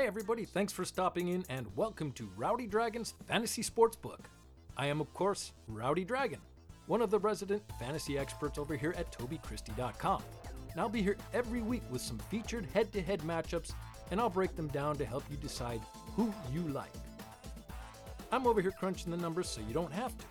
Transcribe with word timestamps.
Hey 0.00 0.06
everybody, 0.06 0.46
thanks 0.46 0.72
for 0.72 0.86
stopping 0.86 1.28
in 1.28 1.44
and 1.50 1.66
welcome 1.76 2.10
to 2.12 2.30
Rowdy 2.34 2.66
Dragon's 2.66 3.12
Fantasy 3.28 3.62
Sportsbook. 3.62 4.20
I 4.74 4.86
am, 4.86 4.98
of 4.98 5.12
course, 5.12 5.52
Rowdy 5.68 6.06
Dragon, 6.06 6.38
one 6.86 7.02
of 7.02 7.10
the 7.10 7.18
resident 7.18 7.62
fantasy 7.78 8.16
experts 8.16 8.56
over 8.56 8.74
here 8.74 8.94
at 8.96 9.12
TobyChristie.com. 9.12 10.22
And 10.72 10.80
I'll 10.80 10.88
be 10.88 11.02
here 11.02 11.18
every 11.34 11.60
week 11.60 11.82
with 11.90 12.00
some 12.00 12.16
featured 12.30 12.64
head 12.72 12.90
to 12.94 13.02
head 13.02 13.20
matchups, 13.20 13.74
and 14.10 14.18
I'll 14.18 14.30
break 14.30 14.56
them 14.56 14.68
down 14.68 14.96
to 14.96 15.04
help 15.04 15.24
you 15.30 15.36
decide 15.36 15.82
who 16.16 16.32
you 16.50 16.62
like. 16.68 16.94
I'm 18.32 18.46
over 18.46 18.62
here 18.62 18.72
crunching 18.72 19.10
the 19.10 19.18
numbers 19.18 19.50
so 19.50 19.60
you 19.60 19.74
don't 19.74 19.92
have 19.92 20.16
to. 20.16 20.24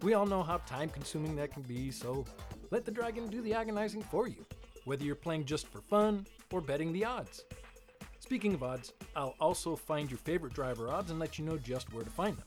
We 0.00 0.14
all 0.14 0.26
know 0.26 0.42
how 0.42 0.56
time 0.56 0.88
consuming 0.88 1.36
that 1.36 1.52
can 1.52 1.62
be, 1.62 1.92
so 1.92 2.24
let 2.72 2.84
the 2.84 2.90
dragon 2.90 3.28
do 3.28 3.42
the 3.42 3.54
agonizing 3.54 4.02
for 4.02 4.26
you, 4.26 4.44
whether 4.86 5.04
you're 5.04 5.14
playing 5.14 5.44
just 5.44 5.68
for 5.68 5.82
fun 5.82 6.26
or 6.50 6.60
betting 6.60 6.92
the 6.92 7.04
odds. 7.04 7.44
Speaking 8.22 8.54
of 8.54 8.62
odds, 8.62 8.92
I'll 9.16 9.34
also 9.40 9.74
find 9.74 10.08
your 10.08 10.16
favorite 10.16 10.54
driver 10.54 10.88
odds 10.88 11.10
and 11.10 11.18
let 11.18 11.40
you 11.40 11.44
know 11.44 11.58
just 11.58 11.92
where 11.92 12.04
to 12.04 12.08
find 12.08 12.36
them. 12.36 12.46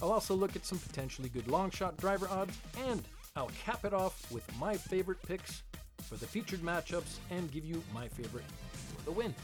I'll 0.00 0.12
also 0.12 0.32
look 0.32 0.54
at 0.54 0.64
some 0.64 0.78
potentially 0.78 1.28
good 1.28 1.48
long 1.48 1.70
shot 1.70 1.96
driver 1.96 2.28
odds, 2.28 2.56
and 2.86 3.02
I'll 3.34 3.50
cap 3.64 3.84
it 3.84 3.92
off 3.92 4.30
with 4.30 4.44
my 4.58 4.76
favorite 4.76 5.20
picks 5.26 5.64
for 6.04 6.14
the 6.14 6.26
featured 6.26 6.60
matchups 6.60 7.16
and 7.32 7.50
give 7.50 7.64
you 7.64 7.82
my 7.92 8.06
favorite 8.06 8.44
for 8.96 9.04
the 9.04 9.10
win. 9.10 9.34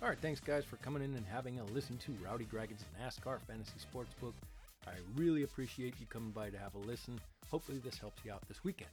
All 0.00 0.08
right, 0.08 0.18
thanks 0.22 0.38
guys 0.38 0.64
for 0.64 0.76
coming 0.76 1.02
in 1.02 1.16
and 1.16 1.26
having 1.26 1.58
a 1.58 1.64
listen 1.64 1.98
to 1.98 2.12
Rowdy 2.24 2.44
Dragon's 2.44 2.84
NASCAR 3.02 3.40
Fantasy 3.40 3.72
Sportsbook. 3.92 4.34
I 4.86 4.92
really 5.16 5.42
appreciate 5.42 5.94
you 5.98 6.06
coming 6.06 6.30
by 6.30 6.50
to 6.50 6.56
have 6.58 6.76
a 6.76 6.86
listen. 6.86 7.20
Hopefully, 7.50 7.80
this 7.84 7.98
helps 7.98 8.24
you 8.24 8.32
out 8.32 8.46
this 8.46 8.62
weekend. 8.62 8.92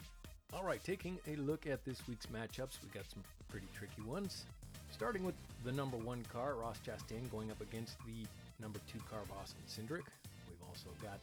All 0.52 0.64
right, 0.64 0.84
taking 0.84 1.20
a 1.28 1.36
look 1.36 1.68
at 1.68 1.86
this 1.86 2.02
week's 2.08 2.26
matchups, 2.26 2.80
we 2.84 2.90
got 2.92 3.10
some 3.10 3.24
pretty 3.50 3.68
tricky 3.78 4.02
ones. 4.02 4.46
Starting 4.92 5.24
with 5.24 5.36
the 5.64 5.72
number 5.72 5.98
one 5.98 6.24
car, 6.32 6.56
Ross 6.56 6.78
Chastain, 6.86 7.30
going 7.32 7.50
up 7.50 7.60
against 7.62 7.98
the 8.06 8.28
number 8.62 8.80
two 8.92 9.00
car 9.10 9.22
Austin 9.40 9.64
Cindric. 9.68 10.04
We've 10.48 10.68
also 10.70 10.90
got 11.02 11.20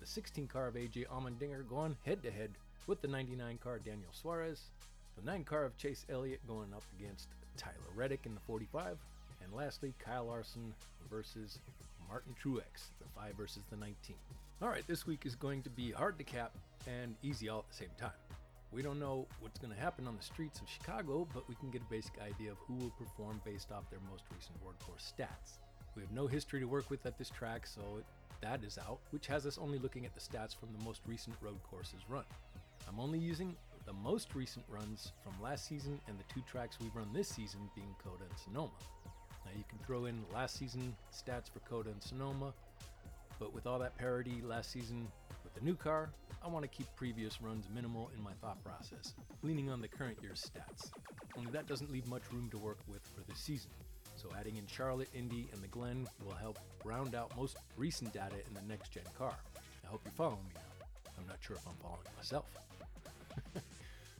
the 0.00 0.06
16 0.06 0.48
car 0.48 0.66
of 0.66 0.74
AJ 0.74 1.06
Allmendinger 1.06 1.66
going 1.68 1.96
head 2.04 2.22
to 2.24 2.30
head 2.30 2.50
with 2.86 3.00
the 3.00 3.08
99 3.08 3.58
car 3.62 3.78
Daniel 3.78 4.10
Suarez. 4.12 4.60
The 5.16 5.24
9 5.24 5.44
car 5.44 5.64
of 5.64 5.76
Chase 5.76 6.04
Elliott 6.10 6.40
going 6.46 6.72
up 6.74 6.82
against 6.98 7.28
Tyler 7.56 7.74
Reddick 7.94 8.26
in 8.26 8.34
the 8.34 8.40
45. 8.40 8.98
And 9.42 9.52
lastly, 9.52 9.94
Kyle 9.98 10.26
Larson 10.26 10.74
versus 11.10 11.58
Martin 12.08 12.34
Truex, 12.42 12.90
the 12.98 13.08
5 13.14 13.34
versus 13.34 13.62
the 13.70 13.76
19. 13.76 14.16
All 14.60 14.68
right, 14.68 14.86
this 14.86 15.06
week 15.06 15.26
is 15.26 15.34
going 15.34 15.62
to 15.62 15.70
be 15.70 15.90
hard 15.90 16.18
to 16.18 16.24
cap 16.24 16.52
and 16.86 17.14
easy 17.22 17.48
all 17.48 17.60
at 17.60 17.68
the 17.70 17.76
same 17.76 17.90
time. 17.98 18.10
We 18.72 18.80
don't 18.80 18.98
know 18.98 19.26
what's 19.40 19.58
going 19.58 19.72
to 19.74 19.78
happen 19.78 20.08
on 20.08 20.16
the 20.16 20.22
streets 20.22 20.60
of 20.60 20.68
Chicago, 20.68 21.28
but 21.34 21.46
we 21.46 21.54
can 21.56 21.70
get 21.70 21.82
a 21.82 21.90
basic 21.90 22.14
idea 22.22 22.52
of 22.52 22.56
who 22.66 22.74
will 22.76 22.92
perform 22.98 23.42
based 23.44 23.70
off 23.70 23.88
their 23.90 24.00
most 24.10 24.24
recent 24.34 24.56
road 24.64 24.78
course 24.78 25.12
stats. 25.12 25.58
We 25.94 26.00
have 26.00 26.10
no 26.10 26.26
history 26.26 26.58
to 26.60 26.66
work 26.66 26.88
with 26.88 27.04
at 27.04 27.18
this 27.18 27.28
track, 27.28 27.66
so 27.66 27.82
it, 27.98 28.06
that 28.40 28.64
is 28.64 28.78
out, 28.78 29.00
which 29.10 29.26
has 29.26 29.44
us 29.44 29.58
only 29.58 29.78
looking 29.78 30.06
at 30.06 30.14
the 30.14 30.20
stats 30.20 30.56
from 30.58 30.70
the 30.72 30.82
most 30.82 31.02
recent 31.06 31.36
road 31.42 31.58
courses 31.70 32.00
run. 32.08 32.24
I'm 32.88 32.98
only 32.98 33.18
using 33.18 33.54
the 33.84 33.92
most 33.92 34.34
recent 34.34 34.64
runs 34.70 35.12
from 35.22 35.34
last 35.42 35.68
season 35.68 36.00
and 36.08 36.18
the 36.18 36.24
two 36.32 36.42
tracks 36.50 36.78
we've 36.80 36.96
run 36.96 37.12
this 37.12 37.28
season 37.28 37.60
being 37.74 37.94
COTA 38.02 38.24
and 38.24 38.38
Sonoma. 38.38 38.70
Now 39.44 39.52
you 39.54 39.64
can 39.68 39.78
throw 39.86 40.06
in 40.06 40.24
last 40.32 40.56
season 40.56 40.96
stats 41.12 41.50
for 41.50 41.58
COTA 41.68 41.90
and 41.90 42.02
Sonoma, 42.02 42.54
but 43.38 43.52
with 43.52 43.66
all 43.66 43.78
that 43.80 43.98
parity 43.98 44.40
last 44.42 44.70
season 44.72 45.08
with 45.52 45.62
the 45.62 45.68
new 45.68 45.76
car, 45.76 46.10
I 46.44 46.48
want 46.48 46.62
to 46.64 46.68
keep 46.68 46.86
previous 46.96 47.40
runs 47.40 47.66
minimal 47.74 48.10
in 48.16 48.22
my 48.22 48.32
thought 48.40 48.62
process, 48.64 49.14
leaning 49.42 49.70
on 49.70 49.80
the 49.80 49.88
current 49.88 50.18
year's 50.22 50.50
stats. 50.50 50.90
Only 51.36 51.50
that 51.52 51.66
doesn't 51.66 51.90
leave 51.90 52.06
much 52.06 52.22
room 52.32 52.48
to 52.50 52.58
work 52.58 52.78
with 52.88 53.02
for 53.14 53.22
this 53.28 53.38
season. 53.38 53.70
So 54.16 54.28
adding 54.38 54.56
in 54.56 54.66
Charlotte, 54.66 55.08
Indy, 55.14 55.48
and 55.52 55.62
the 55.62 55.68
Glen 55.68 56.06
will 56.24 56.34
help 56.34 56.58
round 56.84 57.14
out 57.14 57.36
most 57.36 57.56
recent 57.76 58.12
data 58.12 58.36
in 58.46 58.54
the 58.54 58.62
next 58.68 58.92
gen 58.92 59.04
car. 59.18 59.34
I 59.84 59.88
hope 59.88 60.00
you're 60.04 60.12
following 60.12 60.44
me. 60.48 60.60
I'm 61.18 61.26
not 61.26 61.38
sure 61.40 61.56
if 61.56 61.66
I'm 61.66 61.74
following 61.82 62.00
myself. 62.16 62.46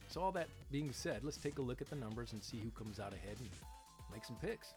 so 0.07 0.21
all 0.21 0.31
that 0.33 0.49
being 0.71 0.91
said, 0.91 1.23
let's 1.23 1.37
take 1.37 1.57
a 1.57 1.61
look 1.61 1.81
at 1.81 1.89
the 1.89 1.95
numbers 1.95 2.33
and 2.33 2.43
see 2.43 2.59
who 2.59 2.69
comes 2.71 2.99
out 2.99 3.13
ahead 3.13 3.37
and 3.39 3.49
make 4.11 4.25
some 4.25 4.37
picks. 4.37 4.73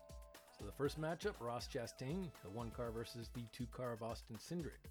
So 0.58 0.64
the 0.64 0.72
first 0.72 1.00
matchup, 1.00 1.34
Ross 1.40 1.68
Chastain, 1.68 2.28
the 2.42 2.50
one 2.50 2.70
car 2.70 2.90
versus 2.90 3.30
the 3.34 3.42
two 3.52 3.66
car 3.66 3.92
of 3.92 4.02
Austin 4.02 4.36
Cindric. 4.36 4.90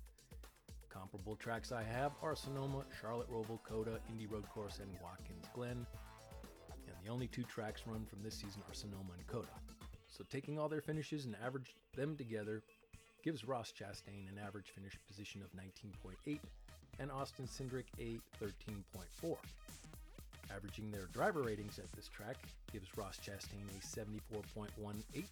Comparable 0.96 1.36
tracks 1.36 1.74
I 1.74 1.84
have 1.84 2.14
are 2.24 2.38
Sonoma, 2.38 2.86
Charlotte 3.02 3.30
Roval, 3.30 3.62
COTA, 3.64 4.00
Indy 4.10 4.28
Road 4.28 4.48
Course, 4.50 4.80
and 4.80 4.90
Watkins 5.04 5.46
Glen. 5.54 5.86
And 6.88 6.96
the 7.04 7.12
only 7.12 7.28
two 7.28 7.44
tracks 7.44 7.82
run 7.86 8.06
from 8.06 8.24
this 8.24 8.36
season 8.36 8.62
are 8.70 8.74
Sonoma 8.74 9.12
and 9.18 9.28
COTA. 9.28 9.50
So 10.08 10.24
taking 10.32 10.58
all 10.58 10.70
their 10.70 10.80
finishes 10.80 11.26
and 11.26 11.36
average 11.46 11.76
them 11.98 12.16
together 12.16 12.64
gives 13.26 13.46
Ross 13.46 13.74
Chastain 13.78 14.30
an 14.32 14.40
average 14.42 14.70
finish 14.70 14.98
position 15.06 15.42
of 15.42 15.50
19.8 15.60 16.40
and 17.00 17.12
Austin 17.12 17.46
Cindric 17.46 17.88
a 18.00 18.18
13.4. 18.42 19.36
Averaging 20.56 20.92
their 20.92 21.08
driver 21.12 21.42
ratings 21.42 21.78
at 21.78 21.92
this 21.92 22.08
track 22.08 22.38
gives 22.72 22.98
Ross 22.98 23.20
Chastain 23.20 23.68
a 23.68 23.82
74.18 23.84 25.26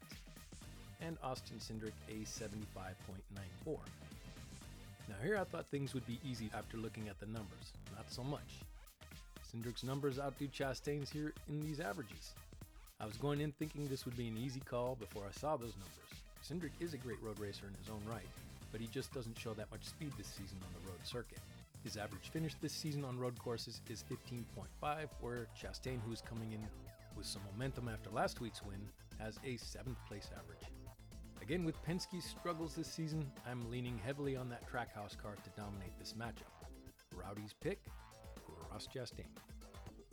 and 0.99 1.17
Austin 1.23 1.57
Cindric 1.57 1.93
a 2.09 2.25
75.94. 2.25 3.77
Now 5.09 5.15
here 5.23 5.37
I 5.37 5.43
thought 5.43 5.67
things 5.67 5.93
would 5.93 6.05
be 6.05 6.19
easy 6.23 6.49
after 6.55 6.77
looking 6.77 7.09
at 7.09 7.19
the 7.19 7.25
numbers. 7.25 7.73
Not 7.95 8.11
so 8.11 8.23
much. 8.23 8.61
Cindric's 9.53 9.83
numbers 9.83 10.19
outdo 10.19 10.47
Chastain's 10.47 11.11
here 11.11 11.33
in 11.47 11.61
these 11.61 11.79
averages. 11.79 12.33
I 12.99 13.05
was 13.05 13.17
going 13.17 13.41
in 13.41 13.51
thinking 13.51 13.87
this 13.87 14.05
would 14.05 14.17
be 14.17 14.27
an 14.27 14.37
easy 14.37 14.61
call 14.61 14.95
before 14.95 15.23
I 15.27 15.39
saw 15.39 15.57
those 15.57 15.73
numbers. 15.75 16.13
Cindric 16.43 16.71
is 16.79 16.93
a 16.93 16.97
great 16.97 17.21
road 17.21 17.39
racer 17.39 17.65
in 17.67 17.73
his 17.79 17.89
own 17.89 18.01
right, 18.09 18.27
but 18.71 18.81
he 18.81 18.87
just 18.87 19.13
doesn't 19.13 19.37
show 19.37 19.53
that 19.53 19.71
much 19.71 19.85
speed 19.85 20.11
this 20.17 20.27
season 20.27 20.57
on 20.61 20.73
the 20.73 20.89
road 20.89 20.99
circuit. 21.03 21.39
His 21.83 21.97
average 21.97 22.29
finish 22.31 22.55
this 22.61 22.73
season 22.73 23.03
on 23.03 23.19
road 23.19 23.37
courses 23.37 23.81
is 23.89 24.03
15.5, 24.09 25.07
where 25.19 25.47
Chastain, 25.61 25.99
who 26.05 26.13
is 26.13 26.21
coming 26.21 26.53
in 26.53 26.65
with 27.15 27.25
some 27.25 27.41
momentum 27.51 27.89
after 27.89 28.09
last 28.09 28.41
week's 28.41 28.63
win, 28.63 28.81
has 29.19 29.37
a 29.45 29.57
7th 29.57 29.97
place 30.07 30.29
average. 30.35 30.72
Again, 31.43 31.65
with 31.65 31.75
Penske's 31.83 32.23
struggles 32.23 32.73
this 32.73 32.87
season, 32.87 33.29
I'm 33.45 33.69
leaning 33.69 33.99
heavily 34.05 34.37
on 34.37 34.47
that 34.47 34.65
Trackhouse 34.65 35.17
car 35.17 35.35
to 35.43 35.61
dominate 35.61 35.91
this 35.99 36.13
matchup. 36.17 36.47
Rowdy's 37.13 37.53
pick, 37.61 37.81
Ross 38.71 38.87
Chastain. 38.87 39.25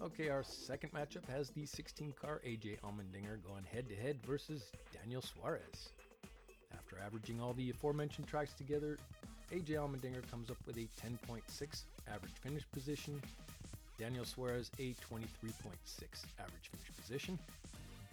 Okay, 0.02 0.28
our 0.28 0.42
second 0.42 0.92
matchup 0.92 1.24
has 1.28 1.50
the 1.50 1.64
16 1.64 2.14
car 2.20 2.40
AJ 2.44 2.80
Allmendinger 2.80 3.40
going 3.46 3.62
head 3.62 3.88
to 3.90 3.94
head 3.94 4.18
versus 4.26 4.72
Daniel 4.92 5.22
Suarez. 5.22 5.92
After 6.74 6.96
averaging 6.98 7.40
all 7.40 7.52
the 7.52 7.70
aforementioned 7.70 8.26
tracks 8.26 8.52
together, 8.52 8.98
AJ 9.52 9.76
Allmendinger 9.76 10.28
comes 10.32 10.50
up 10.50 10.58
with 10.66 10.78
a 10.78 10.88
10.6 11.00 11.42
average 12.08 12.32
finish 12.42 12.64
position, 12.72 13.22
Daniel 14.00 14.24
Suarez 14.24 14.72
a 14.80 14.94
23.6 14.94 15.44
average 16.40 16.70
finish 16.72 16.90
position. 17.00 17.38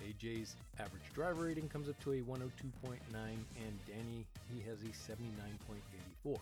AJ's 0.06 0.56
average 0.80 1.03
driver 1.13 1.46
rating 1.46 1.68
comes 1.69 1.90
up 1.90 2.00
to 2.03 2.13
a 2.13 2.18
102.9, 2.22 3.00
and 3.13 3.80
Danny, 3.88 4.25
he 4.53 4.62
has 4.68 4.81
a 4.81 5.12
79.84. 5.12 6.38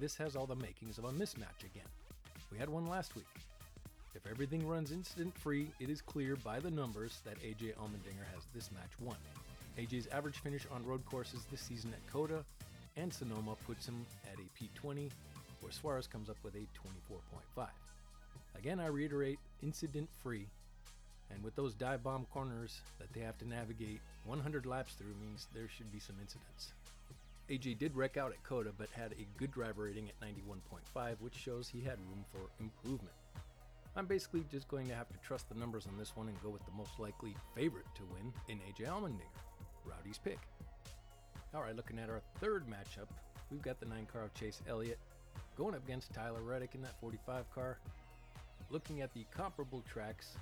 This 0.00 0.16
has 0.16 0.36
all 0.36 0.46
the 0.46 0.56
makings 0.56 0.98
of 0.98 1.04
a 1.04 1.10
mismatch 1.10 1.64
again. 1.64 1.88
We 2.50 2.58
had 2.58 2.68
one 2.68 2.86
last 2.86 3.14
week. 3.16 3.26
If 4.14 4.26
everything 4.30 4.66
runs 4.66 4.92
incident 4.92 5.36
free, 5.36 5.68
it 5.80 5.88
is 5.88 6.00
clear 6.00 6.36
by 6.36 6.60
the 6.60 6.70
numbers 6.70 7.20
that 7.24 7.40
AJ 7.42 7.74
Allmendinger 7.76 8.26
has 8.34 8.44
this 8.54 8.70
match 8.72 8.92
won. 9.00 9.16
AJ's 9.78 10.06
average 10.12 10.38
finish 10.38 10.66
on 10.74 10.84
road 10.86 11.04
courses 11.06 11.46
this 11.50 11.60
season 11.60 11.92
at 11.92 12.12
COTA 12.12 12.44
and 12.96 13.12
Sonoma 13.12 13.56
puts 13.66 13.86
him 13.86 14.04
at 14.30 14.38
a 14.38 14.86
P20, 14.86 15.10
where 15.60 15.72
Suarez 15.72 16.06
comes 16.06 16.28
up 16.28 16.36
with 16.42 16.54
a 16.54 16.66
24.5. 17.08 17.66
Again, 18.58 18.80
I 18.80 18.86
reiterate, 18.86 19.38
incident 19.62 20.08
free 20.22 20.46
and 21.32 21.42
with 21.42 21.54
those 21.56 21.74
dive 21.74 22.02
bomb 22.02 22.26
corners 22.32 22.80
that 22.98 23.12
they 23.12 23.20
have 23.20 23.38
to 23.38 23.48
navigate 23.48 24.00
100 24.24 24.66
laps 24.66 24.94
through 24.94 25.14
means 25.20 25.46
there 25.54 25.68
should 25.68 25.90
be 25.90 25.98
some 25.98 26.16
incidents. 26.20 26.72
AJ 27.50 27.78
did 27.78 27.96
wreck 27.96 28.16
out 28.16 28.32
at 28.32 28.42
COTA 28.44 28.72
but 28.78 28.88
had 28.90 29.12
a 29.12 29.38
good 29.38 29.52
driver 29.52 29.84
rating 29.84 30.08
at 30.08 30.20
91.5, 30.20 31.16
which 31.20 31.34
shows 31.34 31.68
he 31.68 31.80
had 31.80 31.98
room 31.98 32.24
for 32.30 32.40
improvement. 32.60 33.14
I'm 33.94 34.06
basically 34.06 34.44
just 34.50 34.68
going 34.68 34.86
to 34.88 34.94
have 34.94 35.08
to 35.10 35.18
trust 35.18 35.48
the 35.48 35.58
numbers 35.58 35.86
on 35.86 35.98
this 35.98 36.16
one 36.16 36.28
and 36.28 36.42
go 36.42 36.48
with 36.48 36.64
the 36.64 36.72
most 36.76 36.98
likely 36.98 37.34
favorite 37.54 37.84
to 37.96 38.02
win 38.14 38.32
in 38.48 38.58
AJ 38.58 38.88
Allmendinger, 38.88 39.28
Rowdy's 39.84 40.18
pick. 40.18 40.38
Alright, 41.54 41.76
looking 41.76 41.98
at 41.98 42.08
our 42.08 42.22
third 42.40 42.64
matchup, 42.66 43.08
we've 43.50 43.60
got 43.60 43.80
the 43.80 43.86
9 43.86 44.06
car 44.10 44.22
of 44.22 44.34
Chase 44.34 44.62
Elliott 44.66 44.98
going 45.58 45.74
up 45.74 45.84
against 45.84 46.14
Tyler 46.14 46.40
Reddick 46.40 46.74
in 46.74 46.80
that 46.82 46.98
45 47.00 47.44
car. 47.54 47.78
Looking 48.70 49.02
at 49.02 49.12
the 49.12 49.26
comparable 49.36 49.82
tracks, 49.92 50.36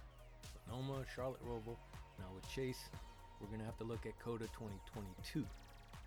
Sonoma, 0.64 1.04
Charlotte 1.14 1.44
Roval. 1.46 1.76
Now 2.18 2.26
with 2.34 2.48
Chase, 2.50 2.90
we're 3.40 3.48
going 3.48 3.60
to 3.60 3.66
have 3.66 3.78
to 3.78 3.84
look 3.84 4.06
at 4.06 4.18
COTA 4.20 4.44
2022 4.52 5.44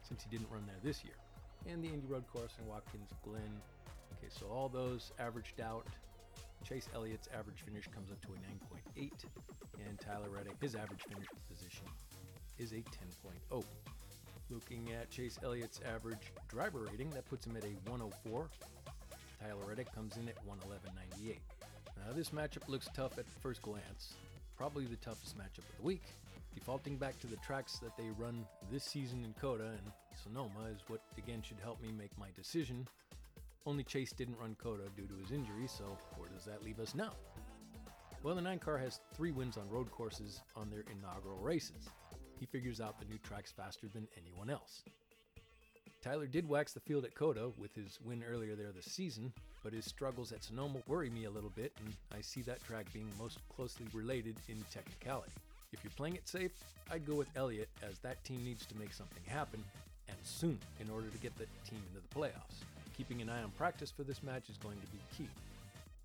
since 0.07 0.23
he 0.23 0.29
didn't 0.35 0.51
run 0.51 0.63
there 0.65 0.79
this 0.83 1.03
year. 1.03 1.15
And 1.67 1.83
the 1.83 1.87
Indy 1.87 2.07
Road 2.07 2.23
Course 2.31 2.51
and 2.59 2.67
Watkins 2.67 3.09
Glen. 3.23 3.61
Okay, 4.17 4.29
so 4.29 4.47
all 4.47 4.69
those 4.69 5.11
averaged 5.19 5.59
out. 5.61 5.85
Chase 6.67 6.87
Elliott's 6.95 7.27
average 7.37 7.61
finish 7.65 7.87
comes 7.87 8.09
up 8.11 8.21
to 8.21 8.29
a 8.29 8.99
9.8, 8.99 9.11
and 9.85 9.99
Tyler 9.99 10.29
Reddick, 10.29 10.55
his 10.61 10.75
average 10.75 11.01
finish 11.09 11.27
position 11.49 11.85
is 12.57 12.71
a 12.71 12.75
10.0. 12.75 13.63
Looking 14.49 14.89
at 14.93 15.09
Chase 15.09 15.37
Elliott's 15.43 15.81
average 15.93 16.31
driver 16.47 16.79
rating, 16.89 17.09
that 17.11 17.25
puts 17.25 17.45
him 17.45 17.57
at 17.57 17.65
a 17.65 17.75
104. 17.89 18.49
Tyler 19.41 19.65
Reddick 19.67 19.93
comes 19.93 20.15
in 20.15 20.29
at 20.29 20.35
111.98. 20.47 21.37
Now, 21.97 22.13
this 22.13 22.29
matchup 22.29 22.67
looks 22.67 22.89
tough 22.93 23.17
at 23.17 23.25
first 23.41 23.61
glance, 23.61 24.13
probably 24.57 24.85
the 24.85 24.95
toughest 24.97 25.37
matchup 25.37 25.69
of 25.69 25.77
the 25.77 25.83
week. 25.83 26.03
Defaulting 26.55 26.97
back 26.97 27.19
to 27.19 27.27
the 27.27 27.37
tracks 27.37 27.79
that 27.79 27.97
they 27.97 28.09
run 28.17 28.45
this 28.71 28.83
season 28.83 29.23
in 29.23 29.33
COTA 29.33 29.65
and 29.65 29.91
Sonoma 30.21 30.69
is 30.73 30.81
what 30.87 31.01
again 31.17 31.41
should 31.41 31.59
help 31.61 31.81
me 31.81 31.91
make 31.91 32.17
my 32.17 32.27
decision. 32.35 32.87
Only 33.65 33.83
Chase 33.83 34.11
didn't 34.11 34.37
run 34.39 34.55
COTA 34.61 34.89
due 34.95 35.07
to 35.07 35.15
his 35.15 35.31
injury, 35.31 35.67
so 35.67 35.97
where 36.17 36.29
does 36.29 36.45
that 36.45 36.63
leave 36.63 36.79
us 36.79 36.93
now? 36.93 37.13
Well, 38.21 38.35
the 38.35 38.41
9 38.41 38.59
car 38.59 38.77
has 38.77 38.99
three 39.15 39.31
wins 39.31 39.57
on 39.57 39.69
road 39.69 39.89
courses 39.91 40.41
on 40.55 40.69
their 40.69 40.83
inaugural 40.91 41.39
races. 41.39 41.89
He 42.39 42.45
figures 42.45 42.79
out 42.79 42.99
the 42.99 43.05
new 43.05 43.17
tracks 43.19 43.51
faster 43.51 43.87
than 43.87 44.07
anyone 44.17 44.49
else. 44.49 44.83
Tyler 46.03 46.27
did 46.27 46.49
wax 46.49 46.73
the 46.73 46.81
field 46.81 47.05
at 47.05 47.15
COTA 47.15 47.51
with 47.57 47.73
his 47.75 47.97
win 48.03 48.25
earlier 48.29 48.55
there 48.55 48.73
this 48.75 48.91
season, 48.91 49.31
but 49.63 49.71
his 49.71 49.85
struggles 49.85 50.33
at 50.33 50.43
Sonoma 50.43 50.79
worry 50.85 51.09
me 51.09 51.23
a 51.23 51.29
little 51.29 51.51
bit, 51.55 51.71
and 51.79 51.93
I 52.13 52.19
see 52.19 52.41
that 52.41 52.61
track 52.65 52.91
being 52.91 53.09
most 53.17 53.37
closely 53.55 53.85
related 53.93 54.35
in 54.49 54.57
technicality. 54.69 55.31
If 55.71 55.81
you're 55.81 55.93
playing 55.95 56.15
it 56.15 56.27
safe, 56.27 56.51
I'd 56.91 57.07
go 57.07 57.15
with 57.15 57.29
Elliott 57.37 57.69
as 57.81 57.99
that 57.99 58.21
team 58.25 58.43
needs 58.43 58.65
to 58.65 58.77
make 58.77 58.91
something 58.91 59.23
happen, 59.27 59.63
and 60.09 60.17
soon, 60.23 60.59
in 60.81 60.89
order 60.89 61.07
to 61.07 61.17
get 61.19 61.37
the 61.37 61.45
team 61.65 61.79
into 61.87 62.05
the 62.05 62.19
playoffs. 62.19 62.65
Keeping 62.97 63.21
an 63.21 63.29
eye 63.29 63.41
on 63.41 63.51
practice 63.51 63.89
for 63.89 64.03
this 64.03 64.21
match 64.23 64.49
is 64.49 64.57
going 64.57 64.77
to 64.81 64.87
be 64.87 64.99
key. 65.17 65.29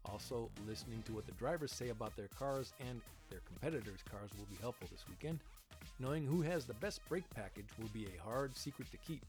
Also, 0.04 0.48
listening 0.68 1.02
to 1.06 1.12
what 1.12 1.26
the 1.26 1.32
drivers 1.32 1.72
say 1.72 1.88
about 1.88 2.14
their 2.16 2.28
cars 2.38 2.72
and 2.88 3.00
their 3.30 3.40
competitors' 3.48 4.04
cars 4.08 4.30
will 4.38 4.46
be 4.48 4.62
helpful 4.62 4.86
this 4.92 5.04
weekend. 5.08 5.40
Knowing 5.98 6.24
who 6.24 6.40
has 6.40 6.64
the 6.64 6.74
best 6.74 7.00
brake 7.08 7.28
package 7.34 7.66
will 7.80 7.90
be 7.92 8.06
a 8.06 8.22
hard 8.22 8.56
secret 8.56 8.88
to 8.92 8.96
keep, 8.98 9.22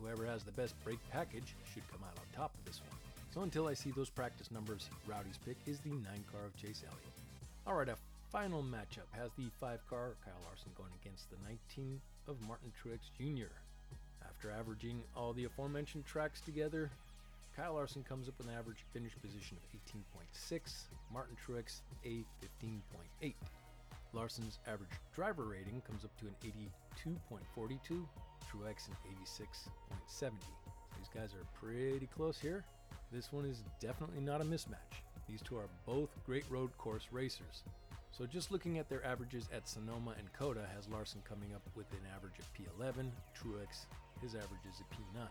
whoever 0.00 0.26
has 0.26 0.42
the 0.42 0.52
best 0.52 0.74
brake 0.84 0.98
package 1.10 1.54
should 1.72 1.86
come 1.90 2.00
out 2.04 2.16
on 2.18 2.24
top 2.36 2.52
of 2.58 2.64
this 2.64 2.80
one. 2.80 2.98
So 3.32 3.42
until 3.42 3.66
I 3.66 3.74
see 3.74 3.90
those 3.90 4.10
practice 4.10 4.50
numbers, 4.50 4.88
Rowdy's 5.06 5.38
pick 5.44 5.56
is 5.66 5.78
the 5.80 5.90
9 5.90 6.00
car 6.32 6.44
of 6.46 6.56
Chase 6.56 6.82
Elliott. 6.86 7.18
Alright, 7.66 7.88
a 7.88 7.96
final 8.30 8.62
matchup 8.62 9.08
has 9.12 9.30
the 9.36 9.50
5 9.60 9.78
car 9.88 10.14
Kyle 10.24 10.42
Larson 10.46 10.72
going 10.76 10.92
against 11.02 11.30
the 11.30 11.36
19 11.76 12.00
of 12.26 12.36
Martin 12.46 12.72
Truex 12.72 13.10
Jr. 13.16 13.52
After 14.24 14.50
averaging 14.50 15.02
all 15.16 15.32
the 15.32 15.44
aforementioned 15.44 16.06
tracks 16.06 16.40
together, 16.40 16.90
Kyle 17.56 17.74
Larson 17.74 18.04
comes 18.04 18.28
up 18.28 18.38
with 18.38 18.46
an 18.46 18.54
average 18.54 18.84
finish 18.92 19.12
position 19.20 19.56
of 19.56 19.80
18.6, 20.52 20.60
Martin 21.12 21.36
Truex 21.44 21.80
a 22.04 22.24
15.8. 22.64 23.34
Larson's 24.12 24.58
average 24.66 24.90
driver 25.14 25.44
rating 25.44 25.82
comes 25.86 26.04
up 26.04 26.16
to 26.18 26.26
an 26.26 26.34
82.42, 27.06 28.04
Truex 28.50 28.88
an 28.88 28.96
86.70. 29.24 30.30
These 30.98 31.08
guys 31.14 31.30
are 31.34 31.46
pretty 31.54 32.08
close 32.14 32.38
here. 32.38 32.64
This 33.12 33.32
one 33.32 33.44
is 33.44 33.62
definitely 33.80 34.20
not 34.20 34.40
a 34.40 34.44
mismatch. 34.44 35.02
These 35.28 35.42
two 35.42 35.56
are 35.56 35.68
both 35.86 36.10
great 36.24 36.44
road 36.50 36.76
course 36.78 37.08
racers. 37.12 37.62
So 38.10 38.26
just 38.26 38.50
looking 38.50 38.78
at 38.78 38.88
their 38.88 39.04
averages 39.04 39.48
at 39.54 39.68
Sonoma 39.68 40.14
and 40.18 40.32
COTA 40.32 40.66
has 40.74 40.88
Larson 40.88 41.20
coming 41.28 41.54
up 41.54 41.62
with 41.76 41.90
an 41.92 42.00
average 42.14 42.38
of 42.38 42.48
P11, 42.54 43.10
Truex 43.36 43.86
his 44.20 44.34
average 44.34 44.66
is 44.68 44.80
a 44.80 44.94
P9. 44.94 45.26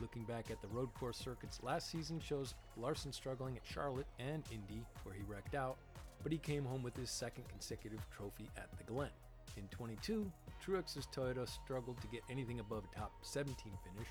Looking 0.00 0.22
back 0.24 0.50
at 0.50 0.60
the 0.62 0.68
road 0.68 0.92
course 0.94 1.16
circuits 1.16 1.60
last 1.62 1.90
season 1.90 2.20
shows 2.20 2.54
Larson 2.76 3.12
struggling 3.12 3.56
at 3.56 3.62
Charlotte 3.64 4.06
and 4.18 4.42
Indy, 4.50 4.84
where 5.04 5.14
he 5.14 5.22
wrecked 5.26 5.54
out, 5.54 5.76
but 6.22 6.32
he 6.32 6.38
came 6.38 6.64
home 6.64 6.82
with 6.82 6.96
his 6.96 7.10
second 7.10 7.48
consecutive 7.48 8.00
trophy 8.16 8.48
at 8.56 8.68
the 8.78 8.84
Glen. 8.84 9.10
In 9.56 9.64
22, 9.68 10.30
Truex's 10.64 11.08
Toyota 11.14 11.48
struggled 11.48 12.00
to 12.00 12.06
get 12.06 12.22
anything 12.30 12.60
above 12.60 12.84
a 12.94 12.98
top 12.98 13.12
17 13.22 13.56
finish, 13.56 14.08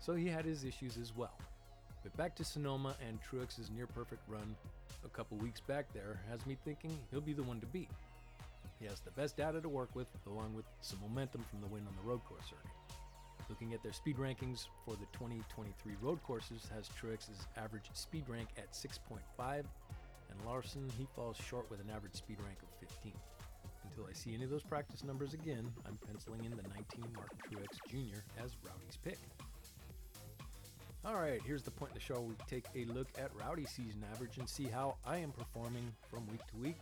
so 0.00 0.14
he 0.14 0.28
had 0.28 0.44
his 0.44 0.64
issues 0.64 0.98
as 0.98 1.16
well. 1.16 1.38
But 2.02 2.14
back 2.18 2.36
to 2.36 2.44
Sonoma 2.44 2.94
and 3.06 3.18
Truex's 3.22 3.70
near 3.70 3.86
perfect 3.86 4.20
run 4.28 4.54
a 5.04 5.08
couple 5.08 5.38
weeks 5.38 5.60
back 5.60 5.86
there 5.92 6.20
has 6.30 6.44
me 6.46 6.56
thinking 6.64 6.96
he'll 7.10 7.20
be 7.20 7.32
the 7.32 7.42
one 7.42 7.60
to 7.60 7.66
beat. 7.66 7.88
He 8.80 8.86
has 8.86 9.00
the 9.00 9.10
best 9.12 9.36
data 9.36 9.60
to 9.60 9.68
work 9.68 9.88
with, 9.94 10.08
along 10.26 10.54
with 10.54 10.66
some 10.82 10.98
momentum 11.00 11.44
from 11.48 11.60
the 11.60 11.66
win 11.68 11.82
on 11.86 11.94
the 12.02 12.08
road 12.08 12.22
course 12.24 12.44
circuit. 12.44 12.70
Looking 13.48 13.72
at 13.72 13.82
their 13.82 13.92
speed 13.92 14.16
rankings 14.16 14.66
for 14.84 14.92
the 14.92 15.06
2023 15.12 15.92
road 16.02 16.22
courses 16.22 16.68
has 16.74 16.88
Truex's 16.88 17.46
average 17.56 17.90
speed 17.94 18.24
rank 18.28 18.48
at 18.58 18.72
6.5, 18.72 19.20
and 19.48 20.46
Larson 20.46 20.90
he 20.98 21.06
falls 21.14 21.36
short 21.36 21.70
with 21.70 21.80
an 21.80 21.90
average 21.94 22.14
speed 22.14 22.38
rank 22.44 22.58
of 22.62 22.88
15. 22.88 23.12
Until 23.96 24.10
I 24.10 24.12
see 24.12 24.34
any 24.34 24.42
of 24.42 24.50
those 24.50 24.64
practice 24.64 25.04
numbers 25.04 25.34
again, 25.34 25.72
I'm 25.86 25.96
penciling 26.04 26.44
in 26.44 26.50
the 26.50 26.64
19 26.74 27.12
Martin 27.14 27.38
Truex 27.48 27.78
Jr. 27.88 28.18
as 28.42 28.56
Rowdy's 28.64 28.96
pick. 29.04 29.18
All 31.04 31.14
right, 31.14 31.40
here's 31.46 31.62
the 31.62 31.70
point 31.70 31.92
in 31.92 31.94
the 31.94 32.00
show 32.00 32.20
we 32.20 32.34
take 32.48 32.64
a 32.74 32.90
look 32.92 33.06
at 33.16 33.30
Rowdy 33.38 33.66
season 33.66 34.04
average 34.12 34.38
and 34.38 34.48
see 34.48 34.64
how 34.64 34.96
I 35.06 35.18
am 35.18 35.30
performing 35.30 35.92
from 36.10 36.26
week 36.26 36.44
to 36.48 36.56
week. 36.56 36.80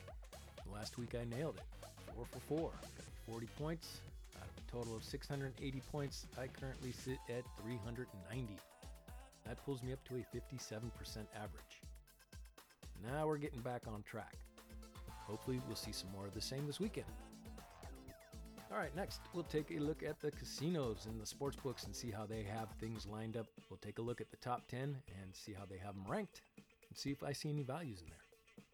Last 0.72 0.96
week 0.96 1.14
I 1.14 1.24
nailed 1.36 1.56
it, 1.56 1.64
four 2.14 2.24
for 2.24 2.40
four, 2.40 2.70
got 2.70 3.04
40 3.28 3.46
points. 3.58 4.00
Out 4.40 4.48
of 4.48 4.64
a 4.66 4.70
total 4.70 4.96
of 4.96 5.04
680 5.04 5.82
points, 5.92 6.26
I 6.40 6.46
currently 6.46 6.92
sit 6.92 7.18
at 7.28 7.44
390. 7.62 8.56
That 9.44 9.62
pulls 9.66 9.82
me 9.82 9.92
up 9.92 10.02
to 10.08 10.14
a 10.14 10.24
57% 10.34 10.80
average. 11.36 11.82
Now 13.04 13.26
we're 13.26 13.36
getting 13.36 13.60
back 13.60 13.82
on 13.86 14.02
track. 14.02 14.38
Hopefully, 15.26 15.60
we'll 15.66 15.76
see 15.76 15.92
some 15.92 16.10
more 16.12 16.26
of 16.26 16.34
the 16.34 16.40
same 16.40 16.66
this 16.66 16.80
weekend. 16.80 17.06
All 18.72 18.78
right, 18.78 18.94
next, 18.96 19.20
we'll 19.34 19.44
take 19.44 19.70
a 19.70 19.78
look 19.78 20.02
at 20.02 20.18
the 20.20 20.30
casinos 20.30 21.06
and 21.06 21.20
the 21.20 21.26
sports 21.26 21.56
books 21.62 21.84
and 21.84 21.94
see 21.94 22.10
how 22.10 22.24
they 22.24 22.42
have 22.42 22.68
things 22.80 23.06
lined 23.06 23.36
up. 23.36 23.46
We'll 23.68 23.78
take 23.82 23.98
a 23.98 24.02
look 24.02 24.22
at 24.22 24.30
the 24.30 24.38
top 24.38 24.66
10 24.68 24.80
and 24.80 25.34
see 25.34 25.52
how 25.52 25.66
they 25.68 25.76
have 25.76 25.94
them 25.94 26.06
ranked 26.08 26.40
and 26.56 26.96
see 26.96 27.10
if 27.10 27.22
I 27.22 27.32
see 27.32 27.50
any 27.50 27.64
values 27.64 28.00
in 28.00 28.06
there. 28.06 28.64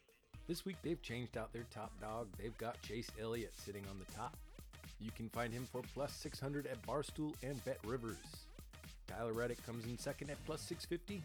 This 0.47 0.65
week, 0.65 0.77
they've 0.83 1.03
changed 1.03 1.37
out 1.37 1.53
their 1.53 1.67
top 1.75 1.91
dog. 2.01 2.29
They've 2.41 2.57
got 2.59 2.81
Chase 2.81 3.09
Elliott 3.21 3.53
sitting 3.57 3.85
on 3.91 3.99
the 3.99 4.13
top. 4.15 4.37
You 5.01 5.11
can 5.17 5.29
find 5.29 5.53
him 5.53 5.67
for 5.71 5.83
plus 5.95 6.13
600 6.13 6.67
at 6.67 6.81
Barstool 6.87 7.35
and 7.43 7.63
Bet 7.65 7.79
Rivers. 7.85 8.17
Tyler 9.09 9.33
Reddick 9.33 9.65
comes 9.67 9.85
in 9.85 9.99
second 9.99 10.31
at 10.31 10.37
plus 10.47 10.61
650. 10.63 11.15
You 11.15 11.21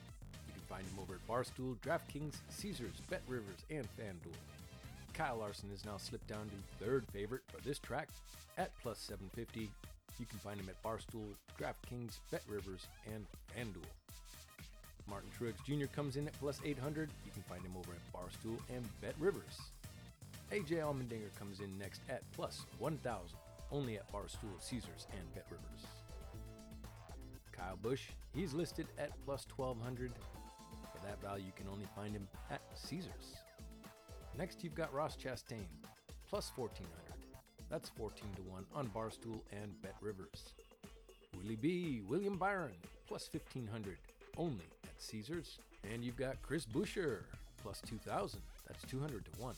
can 0.51 0.61
find 0.67 0.83
him 0.83 0.99
over 0.99 1.13
at 1.13 1.27
Barstool, 1.27 1.77
DraftKings, 1.77 2.35
Caesars, 2.49 3.01
Bet 3.09 3.21
Rivers, 3.27 3.65
and 3.69 3.87
FanDuel. 3.99 4.33
Kyle 5.13 5.37
Larson 5.37 5.69
has 5.69 5.85
now 5.85 5.97
slipped 5.97 6.27
down 6.27 6.49
to 6.49 6.85
third 6.85 7.05
favorite 7.13 7.43
for 7.47 7.61
this 7.61 7.77
track 7.77 8.09
at 8.57 8.71
plus 8.81 8.99
750. 8.99 9.69
You 10.19 10.25
can 10.25 10.39
find 10.39 10.59
him 10.59 10.69
at 10.69 10.81
Barstool, 10.83 11.35
DraftKings, 11.59 12.19
Bet 12.31 12.41
Rivers, 12.47 12.87
and 13.13 13.25
FanDuel. 13.55 13.85
Martin 15.07 15.29
Truex 15.37 15.55
Jr. 15.65 15.87
comes 15.93 16.15
in 16.15 16.27
at 16.27 16.33
plus 16.39 16.59
800. 16.63 17.09
You 17.25 17.31
can 17.31 17.43
find 17.43 17.63
him 17.63 17.73
over 17.77 17.91
at 17.91 18.13
Barstool 18.13 18.57
and 18.73 18.87
Bet 19.01 19.15
Rivers. 19.19 19.59
AJ 20.51 20.79
Allmendinger 20.79 21.33
comes 21.37 21.59
in 21.59 21.77
next 21.77 22.01
at 22.09 22.21
plus 22.31 22.65
1,000, 22.79 23.37
only 23.71 23.97
at 23.97 24.11
Barstool, 24.11 24.59
Caesars, 24.59 25.07
and 25.11 25.33
Bet 25.33 25.45
Rivers. 25.49 25.85
Kyle 27.51 27.77
Busch, 27.81 28.09
he's 28.35 28.53
listed 28.53 28.87
at 28.97 29.11
plus 29.25 29.45
1,200. 29.55 30.11
For 30.91 31.07
that 31.07 31.21
value, 31.21 31.45
you 31.45 31.51
can 31.55 31.67
only 31.71 31.87
find 31.95 32.13
him 32.13 32.27
at 32.49 32.61
Caesars. 32.75 33.43
Next, 34.37 34.63
you've 34.63 34.75
got 34.75 34.94
Ross 34.94 35.16
Chastain, 35.16 35.66
plus 36.28 36.52
1,400. 36.56 36.90
That's 37.69 37.90
14 37.90 38.23
to 38.35 38.42
1 38.44 38.66
on 38.75 38.87
Barstool 38.90 39.42
and 39.52 39.80
Bet 39.81 39.95
Rivers. 40.02 40.54
Willie 41.37 41.56
B, 41.56 42.02
William 42.07 42.37
Byron, 42.37 42.73
plus 43.07 43.30
1,500, 43.31 43.97
only 44.37 44.66
at 44.83 45.02
Caesars. 45.02 45.59
And 45.92 46.04
you've 46.04 46.18
got 46.18 46.42
Chris 46.42 46.66
Buescher, 46.66 47.21
plus 47.61 47.81
2,000. 47.87 48.40
That's 48.68 48.83
200 48.85 49.25
to 49.25 49.31
1. 49.42 49.56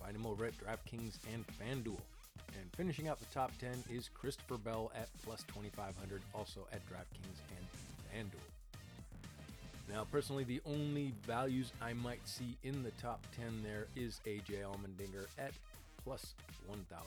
Find 0.00 0.16
him 0.16 0.26
over 0.26 0.44
at 0.46 0.54
DraftKings 0.58 1.18
and 1.32 1.44
FanDuel. 1.46 2.00
And 2.54 2.70
finishing 2.76 3.08
out 3.08 3.18
the 3.18 3.26
top 3.26 3.52
10 3.58 3.70
is 3.90 4.08
Christopher 4.08 4.58
Bell 4.58 4.92
at 4.94 5.08
plus 5.24 5.44
2,500, 5.48 6.22
also 6.34 6.66
at 6.72 6.80
DraftKings 6.86 7.40
and 7.56 8.30
FanDuel. 8.30 8.47
Now, 9.90 10.06
personally, 10.10 10.44
the 10.44 10.60
only 10.66 11.14
values 11.26 11.72
I 11.80 11.94
might 11.94 12.26
see 12.26 12.56
in 12.62 12.82
the 12.82 12.90
top 12.92 13.24
10 13.36 13.62
there 13.62 13.86
is 13.96 14.20
AJ 14.26 14.62
Allmendinger 14.62 15.26
at 15.38 15.52
plus 16.04 16.34
1,000 16.66 17.06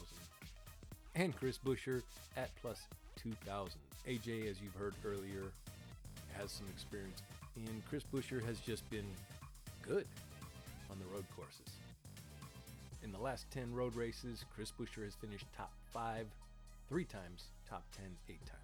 and 1.16 1.36
Chris 1.36 1.58
Buescher 1.58 2.02
at 2.38 2.50
plus 2.62 2.82
2,000. 3.22 3.80
AJ, 4.08 4.50
as 4.50 4.62
you've 4.62 4.76
heard 4.76 4.96
earlier, 5.06 5.52
has 6.34 6.52
some 6.52 6.68
experience, 6.74 7.22
and 7.56 7.82
Chris 7.90 8.04
Buescher 8.12 8.44
has 8.46 8.60
just 8.60 8.90
been 8.90 9.06
good 9.88 10.08
on 10.90 10.98
the 11.00 11.06
road 11.14 11.26
courses. 11.36 11.78
In 13.04 13.12
the 13.12 13.20
last 13.20 13.46
10 13.52 13.74
road 13.74 13.96
races, 13.96 14.46
Chris 14.56 14.72
Buescher 14.72 15.04
has 15.04 15.16
finished 15.16 15.46
top 15.56 15.72
5 15.92 16.28
three 16.90 17.06
times, 17.06 17.46
top 17.70 17.84
10 17.96 18.06
eight 18.30 18.46
times. 18.46 18.61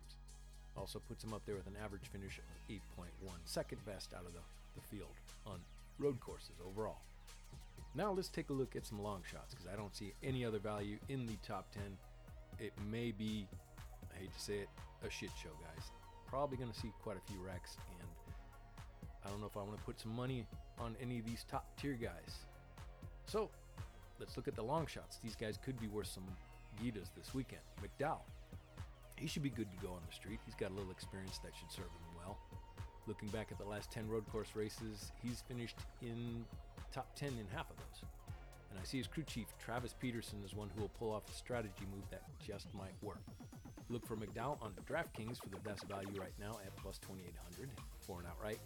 Also 0.77 0.99
puts 0.99 1.23
him 1.23 1.33
up 1.33 1.41
there 1.45 1.55
with 1.55 1.67
an 1.67 1.75
average 1.83 2.07
finish 2.11 2.37
of 2.37 2.73
8.1, 2.73 3.07
second 3.45 3.83
best 3.85 4.13
out 4.13 4.25
of 4.25 4.33
the, 4.33 4.39
the 4.75 4.81
field 4.87 5.09
on 5.45 5.59
road 5.99 6.19
courses 6.19 6.55
overall. 6.65 6.99
Now 7.95 8.11
let's 8.11 8.29
take 8.29 8.49
a 8.49 8.53
look 8.53 8.75
at 8.75 8.85
some 8.85 9.01
long 9.01 9.23
shots 9.29 9.55
because 9.55 9.67
I 9.71 9.75
don't 9.75 9.95
see 9.95 10.13
any 10.23 10.45
other 10.45 10.59
value 10.59 10.97
in 11.09 11.25
the 11.25 11.35
top 11.45 11.71
10. 11.73 11.81
it 12.59 12.73
may 12.91 13.11
be, 13.11 13.47
I 14.15 14.19
hate 14.19 14.33
to 14.33 14.39
say 14.39 14.59
it, 14.59 14.69
a 15.05 15.09
shit 15.09 15.31
show, 15.41 15.49
guys. 15.61 15.85
Probably 16.27 16.57
going 16.57 16.71
to 16.71 16.79
see 16.79 16.91
quite 17.01 17.17
a 17.17 17.31
few 17.31 17.41
wrecks, 17.43 17.77
and 17.99 18.07
I 19.25 19.29
don't 19.29 19.39
know 19.39 19.47
if 19.47 19.57
I 19.57 19.61
want 19.61 19.77
to 19.77 19.83
put 19.83 19.99
some 19.99 20.15
money 20.15 20.45
on 20.79 20.95
any 21.01 21.19
of 21.19 21.25
these 21.25 21.45
top 21.49 21.65
tier 21.79 21.93
guys. 21.93 22.45
So, 23.25 23.49
let's 24.19 24.37
look 24.37 24.47
at 24.47 24.55
the 24.55 24.63
long 24.63 24.85
shots. 24.87 25.19
These 25.23 25.35
guys 25.35 25.57
could 25.63 25.79
be 25.79 25.87
worth 25.87 26.07
some 26.07 26.23
Gitas 26.81 27.09
this 27.17 27.33
weekend. 27.33 27.61
McDowell, 27.81 28.21
he 29.19 29.27
should 29.27 29.43
be 29.43 29.49
good 29.49 29.71
to 29.71 29.77
go 29.85 29.89
on 29.93 30.01
the 30.07 30.15
street. 30.15 30.39
He's 30.45 30.55
got 30.55 30.71
a 30.71 30.73
little 30.73 30.91
experience 30.91 31.39
that 31.39 31.51
should 31.57 31.71
serve 31.71 31.85
him 31.85 32.17
well. 32.17 32.37
Looking 33.07 33.29
back 33.29 33.47
at 33.51 33.57
the 33.57 33.65
last 33.65 33.91
10 33.91 34.09
road 34.09 34.25
course 34.31 34.49
races, 34.55 35.11
he's 35.23 35.41
finished 35.47 35.77
in 36.01 36.45
top 36.91 37.15
10 37.15 37.29
in 37.29 37.45
half 37.53 37.69
of 37.69 37.77
those. 37.77 38.09
And 38.69 38.79
I 38.79 38.83
see 38.83 38.97
his 38.97 39.07
crew 39.07 39.23
chief, 39.23 39.47
Travis 39.63 39.95
Peterson, 39.99 40.39
is 40.45 40.53
one 40.53 40.69
who 40.75 40.81
will 40.81 40.91
pull 40.99 41.11
off 41.11 41.29
a 41.29 41.33
strategy 41.33 41.85
move 41.91 42.03
that 42.11 42.23
just 42.45 42.73
might 42.73 42.93
work. 43.01 43.21
Look 43.89 44.05
for 44.05 44.17
McDowell 44.17 44.61
on 44.61 44.73
DraftKings 44.85 45.41
for 45.41 45.49
the 45.49 45.59
best 45.61 45.85
value 45.87 46.19
right 46.19 46.33
now 46.39 46.59
at 46.65 46.75
plus 46.75 46.97
2800 46.99 47.69
for 48.01 48.19
an 48.19 48.25
outright, 48.29 48.59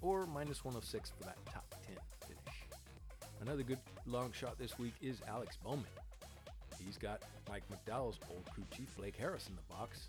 or 0.00 0.26
minus 0.26 0.64
106 0.64 1.12
for 1.18 1.24
that 1.24 1.36
top 1.44 1.74
10 1.86 1.96
finish. 2.26 2.56
Another 3.42 3.62
good 3.62 3.78
long 4.06 4.32
shot 4.32 4.58
this 4.58 4.78
week 4.78 4.94
is 5.02 5.20
Alex 5.28 5.58
Bowman. 5.62 5.84
He's 6.86 6.96
got 6.96 7.22
Mike 7.48 7.64
McDowell's 7.68 8.20
old 8.30 8.44
crew 8.54 8.64
chief 8.74 8.94
Blake 8.96 9.16
Harris 9.16 9.48
in 9.48 9.56
the 9.56 9.74
box. 9.74 10.08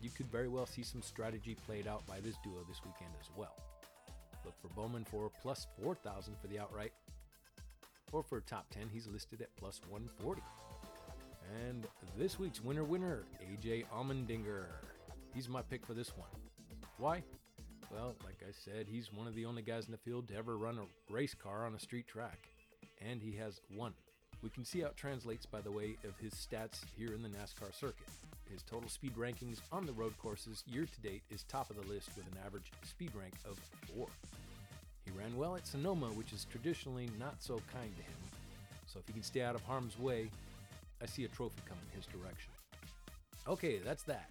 You 0.00 0.08
could 0.08 0.30
very 0.30 0.48
well 0.48 0.66
see 0.66 0.82
some 0.82 1.02
strategy 1.02 1.56
played 1.66 1.86
out 1.86 2.06
by 2.06 2.20
this 2.20 2.36
duo 2.42 2.64
this 2.68 2.80
weekend 2.84 3.10
as 3.20 3.28
well. 3.36 3.56
Look 4.44 4.54
for 4.62 4.68
Bowman 4.68 5.04
for 5.04 5.30
plus 5.42 5.66
4,000 5.82 6.34
for 6.40 6.46
the 6.48 6.58
outright, 6.58 6.92
or 8.12 8.22
for 8.22 8.40
top 8.40 8.66
10, 8.70 8.88
he's 8.92 9.06
listed 9.06 9.40
at 9.42 9.54
plus 9.56 9.80
140. 9.88 10.42
And 11.66 11.86
this 12.16 12.38
week's 12.38 12.62
winner 12.62 12.84
winner, 12.84 13.24
AJ 13.42 13.84
Allmendinger. 13.94 14.66
He's 15.34 15.48
my 15.48 15.62
pick 15.62 15.84
for 15.84 15.94
this 15.94 16.16
one. 16.16 16.28
Why? 16.98 17.22
Well, 17.90 18.14
like 18.24 18.42
I 18.46 18.52
said, 18.52 18.86
he's 18.88 19.12
one 19.12 19.26
of 19.26 19.34
the 19.34 19.44
only 19.44 19.62
guys 19.62 19.86
in 19.86 19.92
the 19.92 19.98
field 19.98 20.28
to 20.28 20.36
ever 20.36 20.56
run 20.56 20.78
a 20.78 21.12
race 21.12 21.34
car 21.34 21.66
on 21.66 21.74
a 21.74 21.80
street 21.80 22.06
track, 22.06 22.48
and 23.00 23.20
he 23.20 23.32
has 23.36 23.60
won. 23.74 23.92
We 24.42 24.50
can 24.50 24.64
see 24.64 24.80
how 24.80 24.88
it 24.88 24.96
translates 24.96 25.46
by 25.46 25.60
the 25.60 25.70
way 25.70 25.96
of 26.04 26.18
his 26.18 26.32
stats 26.32 26.80
here 26.96 27.14
in 27.14 27.22
the 27.22 27.28
NASCAR 27.28 27.72
circuit. 27.72 28.08
His 28.50 28.62
total 28.62 28.88
speed 28.88 29.14
rankings 29.16 29.60
on 29.70 29.86
the 29.86 29.92
road 29.92 30.14
courses 30.18 30.64
year 30.66 30.84
to 30.84 31.08
date 31.08 31.22
is 31.30 31.44
top 31.44 31.70
of 31.70 31.76
the 31.76 31.92
list 31.92 32.10
with 32.16 32.26
an 32.26 32.38
average 32.44 32.72
speed 32.82 33.12
rank 33.14 33.34
of 33.48 33.58
4. 33.96 34.06
He 35.04 35.12
ran 35.12 35.36
well 35.36 35.54
at 35.54 35.66
Sonoma, 35.66 36.06
which 36.08 36.32
is 36.32 36.46
traditionally 36.50 37.08
not 37.18 37.36
so 37.40 37.60
kind 37.72 37.96
to 37.96 38.02
him. 38.02 38.18
So 38.86 38.98
if 38.98 39.06
he 39.06 39.12
can 39.12 39.22
stay 39.22 39.42
out 39.42 39.54
of 39.54 39.62
harm's 39.62 39.98
way, 39.98 40.28
I 41.00 41.06
see 41.06 41.24
a 41.24 41.28
trophy 41.28 41.62
coming 41.66 41.84
his 41.94 42.06
direction. 42.06 42.50
Okay, 43.48 43.78
that's 43.78 44.02
that. 44.04 44.28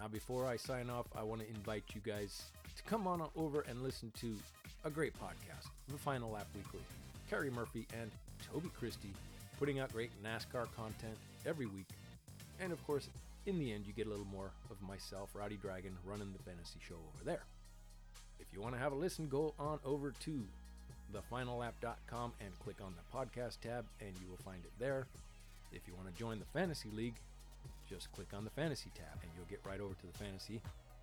Now, 0.00 0.08
before 0.08 0.46
I 0.46 0.56
sign 0.56 0.90
off, 0.90 1.06
I 1.16 1.22
want 1.22 1.40
to 1.40 1.48
invite 1.48 1.84
you 1.94 2.00
guys 2.04 2.44
to 2.76 2.82
come 2.84 3.06
on 3.06 3.22
over 3.36 3.62
and 3.62 3.82
listen 3.82 4.12
to 4.20 4.36
a 4.84 4.90
great 4.90 5.14
podcast, 5.14 5.68
The 5.88 5.98
Final 5.98 6.30
Lap 6.30 6.46
Weekly. 6.54 6.80
Kerry 7.28 7.50
Murphy 7.50 7.86
and 7.98 8.10
Toby 8.54 8.70
Christie 8.78 9.12
putting 9.58 9.80
out 9.80 9.92
great 9.92 10.12
NASCAR 10.22 10.68
content 10.76 11.16
every 11.44 11.66
week. 11.66 11.88
And 12.60 12.72
of 12.72 12.84
course, 12.86 13.08
in 13.46 13.58
the 13.58 13.72
end, 13.72 13.84
you 13.84 13.92
get 13.92 14.06
a 14.06 14.10
little 14.10 14.26
more 14.26 14.52
of 14.70 14.80
myself, 14.80 15.30
Rowdy 15.34 15.56
Dragon, 15.56 15.96
running 16.06 16.32
the 16.32 16.42
fantasy 16.44 16.78
show 16.86 16.94
over 16.94 17.24
there. 17.24 17.42
If 18.38 18.46
you 18.52 18.60
want 18.60 18.74
to 18.74 18.78
have 18.78 18.92
a 18.92 18.94
listen, 18.94 19.26
go 19.28 19.54
on 19.58 19.80
over 19.84 20.12
to 20.12 20.44
thefinallap.com 21.12 22.32
and 22.40 22.58
click 22.60 22.76
on 22.80 22.94
the 22.94 23.18
podcast 23.18 23.58
tab, 23.60 23.86
and 24.00 24.10
you 24.20 24.28
will 24.30 24.38
find 24.44 24.64
it 24.64 24.72
there. 24.78 25.08
If 25.72 25.82
you 25.88 25.94
want 25.96 26.12
to 26.12 26.14
join 26.16 26.38
the 26.38 26.46
fantasy 26.46 26.90
league, 26.94 27.16
just 27.90 28.12
click 28.12 28.28
on 28.36 28.44
the 28.44 28.50
fantasy 28.50 28.92
tab, 28.94 29.20
and 29.20 29.30
you'll 29.36 29.46
get 29.46 29.60
right 29.68 29.80
over 29.80 29.94
to 29.94 30.06
the 30.06 30.16
fantasy. 30.16 30.60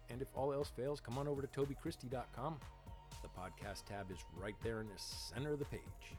And 0.10 0.22
if 0.22 0.30
all 0.36 0.54
else 0.54 0.72
fails, 0.74 1.02
come 1.02 1.18
on 1.18 1.28
over 1.28 1.42
to 1.42 1.48
tobychristie.com. 1.48 2.60
The 3.22 3.28
podcast 3.28 3.86
tab 3.90 4.10
is 4.10 4.20
right 4.42 4.56
there 4.64 4.80
in 4.80 4.88
the 4.88 4.98
center 4.98 5.52
of 5.52 5.60
the 5.60 5.66
page. 5.66 6.16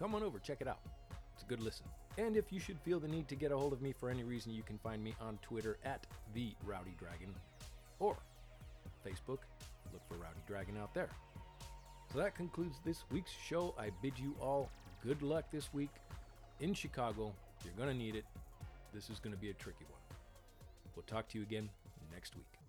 Come 0.00 0.14
on 0.14 0.22
over, 0.22 0.38
check 0.38 0.62
it 0.62 0.66
out. 0.66 0.80
It's 1.34 1.42
a 1.42 1.46
good 1.46 1.60
listen. 1.60 1.84
And 2.16 2.34
if 2.34 2.50
you 2.50 2.58
should 2.58 2.80
feel 2.80 2.98
the 2.98 3.06
need 3.06 3.28
to 3.28 3.34
get 3.34 3.52
a 3.52 3.56
hold 3.56 3.74
of 3.74 3.82
me 3.82 3.92
for 3.92 4.08
any 4.08 4.24
reason, 4.24 4.50
you 4.50 4.62
can 4.62 4.78
find 4.78 5.04
me 5.04 5.14
on 5.20 5.38
Twitter 5.42 5.76
at 5.84 6.06
the 6.34 6.54
Rowdy 6.64 6.94
Dragon 6.98 7.34
or 7.98 8.16
Facebook 9.06 9.40
look 9.92 10.02
for 10.08 10.14
Rowdy 10.14 10.40
Dragon 10.46 10.78
out 10.78 10.94
there. 10.94 11.10
So 12.12 12.18
that 12.18 12.34
concludes 12.34 12.78
this 12.82 13.04
week's 13.12 13.30
show. 13.30 13.74
I 13.78 13.90
bid 14.02 14.18
you 14.18 14.34
all 14.40 14.70
good 15.04 15.20
luck 15.20 15.44
this 15.52 15.72
week 15.74 15.90
in 16.60 16.72
Chicago. 16.72 17.32
You're 17.62 17.74
going 17.74 17.90
to 17.90 17.94
need 17.94 18.16
it. 18.16 18.24
This 18.94 19.10
is 19.10 19.18
going 19.18 19.34
to 19.34 19.40
be 19.40 19.50
a 19.50 19.54
tricky 19.54 19.84
one. 19.84 20.00
We'll 20.96 21.04
talk 21.04 21.28
to 21.28 21.38
you 21.38 21.44
again 21.44 21.68
next 22.10 22.34
week. 22.36 22.59